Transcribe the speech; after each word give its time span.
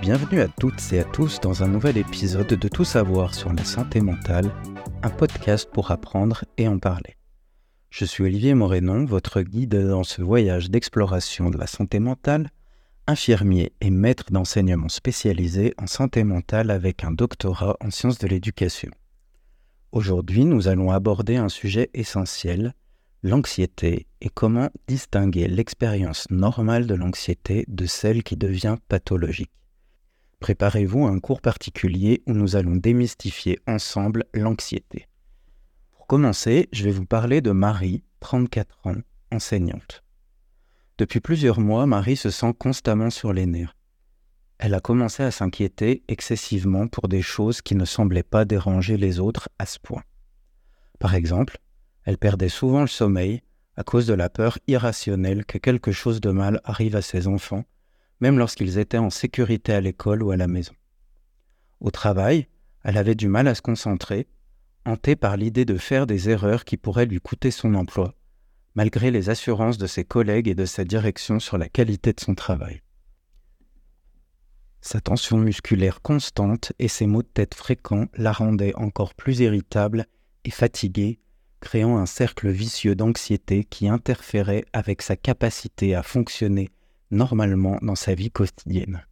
Bienvenue 0.00 0.40
à 0.40 0.48
toutes 0.48 0.94
et 0.94 1.00
à 1.00 1.04
tous 1.04 1.40
dans 1.40 1.62
un 1.62 1.68
nouvel 1.68 1.98
épisode 1.98 2.46
de 2.46 2.68
Tout 2.68 2.86
savoir 2.86 3.34
sur 3.34 3.52
la 3.52 3.64
santé 3.64 4.00
mentale, 4.00 4.50
un 5.02 5.10
podcast 5.10 5.68
pour 5.70 5.90
apprendre 5.90 6.46
et 6.56 6.66
en 6.66 6.78
parler. 6.78 7.18
Je 7.90 8.06
suis 8.06 8.24
Olivier 8.24 8.54
Morénon, 8.54 9.04
votre 9.04 9.42
guide 9.42 9.76
dans 9.76 10.02
ce 10.02 10.22
voyage 10.22 10.70
d'exploration 10.70 11.50
de 11.50 11.58
la 11.58 11.66
santé 11.66 11.98
mentale, 11.98 12.48
infirmier 13.06 13.74
et 13.82 13.90
maître 13.90 14.32
d'enseignement 14.32 14.88
spécialisé 14.88 15.74
en 15.76 15.86
santé 15.86 16.24
mentale 16.24 16.70
avec 16.70 17.04
un 17.04 17.10
doctorat 17.10 17.76
en 17.84 17.90
sciences 17.90 18.18
de 18.18 18.26
l'éducation. 18.26 18.90
Aujourd'hui, 19.92 20.46
nous 20.46 20.66
allons 20.68 20.92
aborder 20.92 21.36
un 21.36 21.50
sujet 21.50 21.90
essentiel, 21.92 22.72
l'anxiété 23.22 24.06
et 24.22 24.30
comment 24.30 24.70
distinguer 24.86 25.46
l'expérience 25.46 26.26
normale 26.30 26.86
de 26.86 26.94
l'anxiété 26.94 27.66
de 27.68 27.84
celle 27.84 28.22
qui 28.22 28.38
devient 28.38 28.76
pathologique. 28.88 29.50
Préparez-vous 30.40 31.06
à 31.06 31.10
un 31.10 31.20
cours 31.20 31.42
particulier 31.42 32.22
où 32.26 32.32
nous 32.32 32.56
allons 32.56 32.76
démystifier 32.76 33.58
ensemble 33.66 34.24
l'anxiété. 34.32 35.06
Pour 35.92 36.06
commencer, 36.06 36.68
je 36.72 36.84
vais 36.84 36.90
vous 36.90 37.04
parler 37.04 37.42
de 37.42 37.50
Marie, 37.50 38.02
34 38.20 38.86
ans, 38.86 38.96
enseignante. 39.30 40.02
Depuis 40.96 41.20
plusieurs 41.20 41.60
mois, 41.60 41.86
Marie 41.86 42.16
se 42.16 42.30
sent 42.30 42.54
constamment 42.58 43.10
sur 43.10 43.34
les 43.34 43.46
nerfs. 43.46 43.76
Elle 44.58 44.74
a 44.74 44.80
commencé 44.80 45.22
à 45.22 45.30
s'inquiéter 45.30 46.04
excessivement 46.08 46.88
pour 46.88 47.08
des 47.08 47.22
choses 47.22 47.62
qui 47.62 47.74
ne 47.74 47.84
semblaient 47.84 48.22
pas 48.22 48.44
déranger 48.44 48.96
les 48.96 49.20
autres 49.20 49.48
à 49.58 49.66
ce 49.66 49.78
point. 49.78 50.02
Par 50.98 51.14
exemple, 51.14 51.58
elle 52.04 52.18
perdait 52.18 52.48
souvent 52.48 52.80
le 52.80 52.86
sommeil 52.86 53.42
à 53.76 53.84
cause 53.84 54.06
de 54.06 54.14
la 54.14 54.28
peur 54.28 54.58
irrationnelle 54.66 55.44
que 55.44 55.58
quelque 55.58 55.92
chose 55.92 56.20
de 56.20 56.30
mal 56.30 56.60
arrive 56.64 56.96
à 56.96 57.02
ses 57.02 57.26
enfants 57.26 57.64
même 58.20 58.38
lorsqu'ils 58.38 58.78
étaient 58.78 58.98
en 58.98 59.10
sécurité 59.10 59.72
à 59.72 59.80
l'école 59.80 60.22
ou 60.22 60.30
à 60.30 60.36
la 60.36 60.46
maison. 60.46 60.74
Au 61.80 61.90
travail, 61.90 62.46
elle 62.84 62.98
avait 62.98 63.14
du 63.14 63.28
mal 63.28 63.48
à 63.48 63.54
se 63.54 63.62
concentrer, 63.62 64.28
hantée 64.84 65.16
par 65.16 65.36
l'idée 65.36 65.64
de 65.64 65.76
faire 65.76 66.06
des 66.06 66.28
erreurs 66.28 66.64
qui 66.64 66.76
pourraient 66.76 67.06
lui 67.06 67.20
coûter 67.20 67.50
son 67.50 67.74
emploi, 67.74 68.14
malgré 68.74 69.10
les 69.10 69.30
assurances 69.30 69.78
de 69.78 69.86
ses 69.86 70.04
collègues 70.04 70.48
et 70.48 70.54
de 70.54 70.64
sa 70.64 70.84
direction 70.84 71.40
sur 71.40 71.58
la 71.58 71.68
qualité 71.68 72.12
de 72.12 72.20
son 72.20 72.34
travail. 72.34 72.82
Sa 74.82 75.00
tension 75.00 75.36
musculaire 75.36 76.00
constante 76.00 76.72
et 76.78 76.88
ses 76.88 77.06
maux 77.06 77.22
de 77.22 77.28
tête 77.28 77.54
fréquents 77.54 78.06
la 78.14 78.32
rendaient 78.32 78.74
encore 78.76 79.14
plus 79.14 79.40
irritable 79.40 80.06
et 80.44 80.50
fatiguée, 80.50 81.20
créant 81.60 81.98
un 81.98 82.06
cercle 82.06 82.48
vicieux 82.48 82.94
d'anxiété 82.94 83.64
qui 83.64 83.88
interférait 83.88 84.64
avec 84.72 85.02
sa 85.02 85.16
capacité 85.16 85.94
à 85.94 86.02
fonctionner 86.02 86.70
normalement 87.10 87.78
dans 87.82 87.94
sa 87.94 88.14
vie 88.14 88.30
quotidienne. 88.30 89.04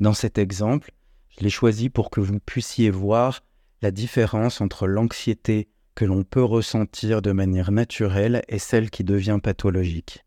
Dans 0.00 0.14
cet 0.14 0.38
exemple, 0.38 0.92
je 1.28 1.44
l'ai 1.44 1.50
choisi 1.50 1.90
pour 1.90 2.10
que 2.10 2.20
vous 2.20 2.40
puissiez 2.40 2.90
voir 2.90 3.42
la 3.82 3.90
différence 3.90 4.60
entre 4.60 4.86
l'anxiété 4.86 5.68
que 5.94 6.04
l'on 6.04 6.24
peut 6.24 6.42
ressentir 6.42 7.22
de 7.22 7.32
manière 7.32 7.72
naturelle 7.72 8.42
et 8.48 8.58
celle 8.58 8.90
qui 8.90 9.04
devient 9.04 9.38
pathologique. 9.42 10.24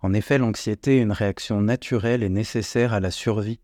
En 0.00 0.14
effet, 0.14 0.38
l'anxiété 0.38 0.98
est 0.98 1.02
une 1.02 1.12
réaction 1.12 1.60
naturelle 1.60 2.22
et 2.22 2.28
nécessaire 2.28 2.94
à 2.94 3.00
la 3.00 3.10
survie. 3.10 3.60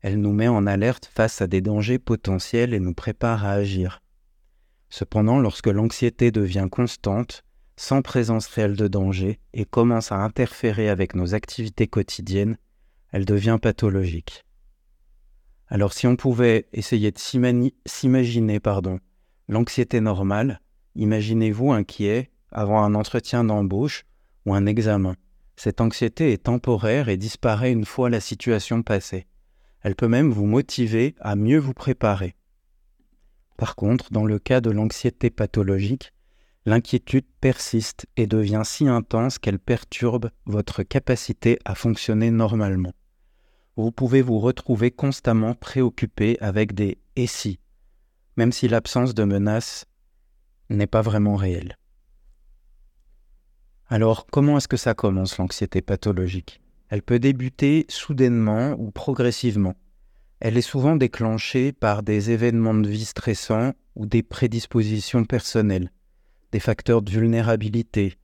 Elle 0.00 0.20
nous 0.20 0.32
met 0.32 0.48
en 0.48 0.66
alerte 0.66 1.06
face 1.06 1.40
à 1.40 1.46
des 1.46 1.62
dangers 1.62 1.98
potentiels 1.98 2.74
et 2.74 2.80
nous 2.80 2.92
prépare 2.92 3.44
à 3.44 3.52
agir. 3.52 4.02
Cependant, 4.90 5.38
lorsque 5.38 5.68
l'anxiété 5.68 6.30
devient 6.30 6.68
constante, 6.70 7.44
sans 7.76 8.02
présence 8.02 8.46
réelle 8.46 8.76
de 8.76 8.88
danger 8.88 9.40
et 9.52 9.64
commence 9.64 10.12
à 10.12 10.16
interférer 10.16 10.88
avec 10.88 11.14
nos 11.14 11.34
activités 11.34 11.86
quotidiennes, 11.86 12.56
elle 13.10 13.24
devient 13.24 13.58
pathologique. 13.60 14.44
Alors 15.68 15.92
si 15.92 16.06
on 16.06 16.16
pouvait 16.16 16.68
essayer 16.72 17.10
de 17.10 17.18
s'imaginer 17.86 18.60
pardon, 18.60 19.00
l'anxiété 19.48 20.00
normale, 20.00 20.60
imaginez-vous 20.94 21.72
inquiet 21.72 22.30
avant 22.52 22.82
un 22.84 22.94
entretien 22.94 23.44
d'embauche 23.44 24.04
ou 24.46 24.54
un 24.54 24.66
examen. 24.66 25.16
Cette 25.56 25.80
anxiété 25.80 26.32
est 26.32 26.44
temporaire 26.44 27.08
et 27.08 27.16
disparaît 27.16 27.72
une 27.72 27.84
fois 27.84 28.10
la 28.10 28.20
situation 28.20 28.82
passée. 28.82 29.26
Elle 29.82 29.96
peut 29.96 30.08
même 30.08 30.30
vous 30.30 30.46
motiver 30.46 31.14
à 31.20 31.36
mieux 31.36 31.58
vous 31.58 31.74
préparer. 31.74 32.34
Par 33.56 33.76
contre, 33.76 34.12
dans 34.12 34.24
le 34.24 34.38
cas 34.38 34.60
de 34.60 34.70
l'anxiété 34.70 35.30
pathologique, 35.30 36.12
l'inquiétude 36.66 37.26
persiste 37.40 38.06
et 38.16 38.26
devient 38.26 38.62
si 38.64 38.88
intense 38.88 39.38
qu'elle 39.38 39.58
perturbe 39.58 40.30
votre 40.46 40.82
capacité 40.82 41.58
à 41.64 41.74
fonctionner 41.74 42.30
normalement. 42.30 42.92
Vous 43.76 43.92
pouvez 43.92 44.22
vous 44.22 44.38
retrouver 44.38 44.90
constamment 44.90 45.54
préoccupé 45.54 46.38
avec 46.40 46.74
des 46.74 46.98
et 47.16 47.26
si, 47.26 47.58
même 48.36 48.52
si 48.52 48.68
l'absence 48.68 49.14
de 49.14 49.24
menace 49.24 49.84
n'est 50.70 50.86
pas 50.86 51.02
vraiment 51.02 51.36
réelle. 51.36 51.76
Alors, 53.88 54.26
comment 54.26 54.56
est-ce 54.56 54.68
que 54.68 54.78
ça 54.78 54.94
commence 54.94 55.36
l'anxiété 55.36 55.82
pathologique? 55.82 56.62
Elle 56.88 57.02
peut 57.02 57.18
débuter 57.18 57.84
soudainement 57.88 58.74
ou 58.78 58.90
progressivement. 58.90 59.74
Elle 60.40 60.56
est 60.56 60.62
souvent 60.62 60.96
déclenchée 60.96 61.72
par 61.72 62.02
des 62.02 62.30
événements 62.30 62.74
de 62.74 62.88
vie 62.88 63.04
stressants 63.04 63.72
ou 63.94 64.06
des 64.06 64.22
prédispositions 64.22 65.24
personnelles 65.24 65.90
des 66.54 66.60
facteurs 66.60 67.02
de 67.02 67.10
vulnérabilité 67.10 68.16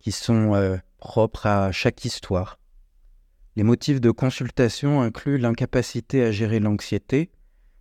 qui 0.00 0.10
sont 0.10 0.52
euh, 0.56 0.78
propres 0.98 1.46
à 1.46 1.70
chaque 1.70 2.04
histoire. 2.04 2.58
Les 3.54 3.62
motifs 3.62 4.00
de 4.00 4.10
consultation 4.10 5.00
incluent 5.00 5.38
l'incapacité 5.38 6.24
à 6.24 6.32
gérer 6.32 6.58
l'anxiété, 6.58 7.30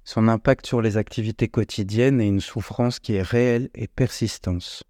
son 0.03 0.27
impact 0.27 0.67
sur 0.67 0.83
les 0.83 0.97
activités 0.97 1.47
quotidiennes 1.47 2.21
et 2.21 2.27
une 2.27 2.41
souffrance 2.41 2.99
qui 2.99 3.15
est 3.15 3.23
réelle 3.23 3.71
et 3.73 3.87
persistante. 3.87 4.83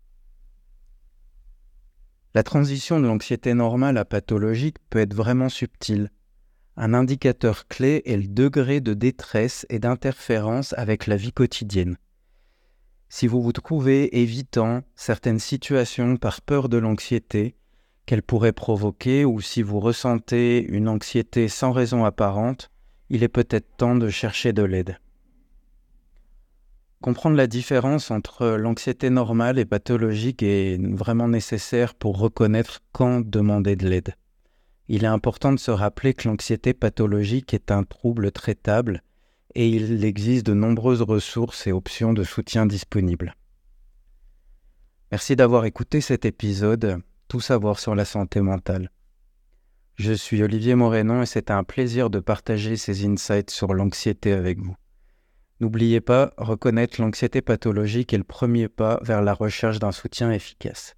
La 2.33 2.43
transition 2.43 2.99
de 2.99 3.07
l'anxiété 3.07 3.53
normale 3.53 3.97
à 3.97 4.03
pathologique 4.03 4.75
peut 4.89 4.99
être 4.99 5.13
vraiment 5.13 5.47
subtile. 5.47 6.11
Un 6.75 6.93
indicateur 6.93 7.69
clé 7.69 8.01
est 8.05 8.17
le 8.17 8.27
degré 8.27 8.81
de 8.81 8.93
détresse 8.93 9.65
et 9.69 9.79
d'interférence 9.79 10.73
avec 10.73 11.07
la 11.07 11.15
vie 11.15 11.31
quotidienne. 11.31 11.95
Si 13.09 13.27
vous 13.27 13.41
vous 13.41 13.53
trouvez 13.53 14.19
évitant 14.21 14.81
certaines 14.95 15.39
situations 15.39 16.17
par 16.17 16.41
peur 16.41 16.67
de 16.67 16.77
l'anxiété 16.77 17.55
qu'elles 18.05 18.23
pourraient 18.23 18.53
provoquer 18.53 19.25
ou 19.25 19.41
si 19.41 19.61
vous 19.61 19.79
ressentez 19.79 20.63
une 20.63 20.87
anxiété 20.89 21.47
sans 21.47 21.71
raison 21.71 22.05
apparente, 22.05 22.69
il 23.09 23.23
est 23.23 23.29
peut-être 23.29 23.77
temps 23.77 23.95
de 23.95 24.09
chercher 24.09 24.53
de 24.53 24.63
l'aide. 24.63 24.99
Comprendre 27.01 27.37
la 27.37 27.47
différence 27.47 28.11
entre 28.11 28.57
l'anxiété 28.57 29.09
normale 29.09 29.59
et 29.59 29.65
pathologique 29.65 30.41
est 30.41 30.77
vraiment 30.81 31.27
nécessaire 31.27 31.93
pour 31.93 32.17
reconnaître 32.17 32.79
quand 32.91 33.21
demander 33.21 33.75
de 33.75 33.87
l'aide. 33.87 34.15
Il 34.89 35.03
est 35.03 35.07
important 35.07 35.51
de 35.51 35.59
se 35.59 35.71
rappeler 35.71 36.13
que 36.13 36.27
l'anxiété 36.27 36.73
pathologique 36.73 37.53
est 37.53 37.71
un 37.71 37.83
trouble 37.83 38.31
traitable 38.31 39.03
et 39.55 39.67
il 39.69 40.03
existe 40.03 40.45
de 40.45 40.53
nombreuses 40.53 41.01
ressources 41.01 41.67
et 41.67 41.71
options 41.71 42.13
de 42.13 42.23
soutien 42.23 42.65
disponibles. 42.65 43.35
Merci 45.11 45.35
d'avoir 45.35 45.65
écouté 45.65 46.01
cet 46.01 46.25
épisode 46.25 47.01
Tout 47.27 47.39
savoir 47.39 47.79
sur 47.79 47.95
la 47.95 48.05
santé 48.05 48.41
mentale. 48.41 48.91
Je 49.95 50.13
suis 50.13 50.43
Olivier 50.43 50.75
Morénon 50.75 51.23
et 51.23 51.25
c'est 51.25 51.49
un 51.49 51.63
plaisir 51.63 52.09
de 52.09 52.19
partager 52.19 52.77
ces 52.77 53.05
insights 53.05 53.49
sur 53.49 53.73
l'anxiété 53.73 54.31
avec 54.31 54.59
vous. 54.59 54.75
N'oubliez 55.59 56.01
pas, 56.01 56.33
reconnaître 56.37 57.01
l'anxiété 57.01 57.41
pathologique 57.41 58.13
est 58.13 58.19
le 58.19 58.23
premier 58.23 58.67
pas 58.67 58.99
vers 59.01 59.23
la 59.23 59.33
recherche 59.33 59.79
d'un 59.79 59.91
soutien 59.91 60.31
efficace. 60.31 60.93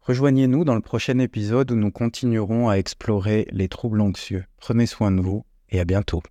Rejoignez-nous 0.00 0.64
dans 0.64 0.74
le 0.74 0.80
prochain 0.80 1.18
épisode 1.18 1.70
où 1.70 1.76
nous 1.76 1.90
continuerons 1.90 2.70
à 2.70 2.76
explorer 2.76 3.46
les 3.50 3.68
troubles 3.68 4.00
anxieux. 4.00 4.44
Prenez 4.56 4.86
soin 4.86 5.12
de 5.12 5.20
vous 5.20 5.44
et 5.68 5.78
à 5.78 5.84
bientôt. 5.84 6.22